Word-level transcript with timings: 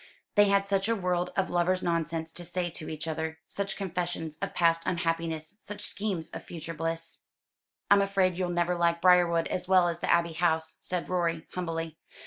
They 0.33 0.45
had 0.45 0.65
such 0.65 0.89
a 0.89 0.95
world 0.95 1.29
of 1.37 1.51
lovers' 1.51 1.83
nonsense 1.83 2.31
to 2.31 2.43
say 2.43 2.71
to 2.71 2.89
each 2.89 3.07
other, 3.07 3.37
such 3.45 3.75
confessions 3.77 4.35
of 4.41 4.55
past 4.55 4.81
unhappiness, 4.83 5.57
such 5.59 5.81
schemes 5.81 6.31
of 6.31 6.41
future 6.43 6.73
bliss. 6.73 7.19
"I'm 7.91 8.01
afraid 8.01 8.35
you'll 8.35 8.49
never 8.49 8.75
like 8.75 8.99
Briarwood 8.99 9.47
as 9.49 9.67
well 9.67 9.87
as 9.87 9.99
the 9.99 10.11
Abbey 10.11 10.33
House," 10.33 10.79
said 10.81 11.07
Rorie 11.07 11.45
humbly. 11.53 11.99